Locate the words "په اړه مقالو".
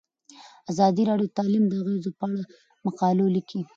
2.19-3.25